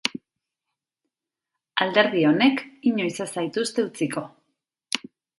Alderdi 1.83 2.23
honek 2.29 2.63
inoiz 2.91 3.11
ez 3.25 3.27
zaituzte 3.41 3.85
utziko. 3.91 4.23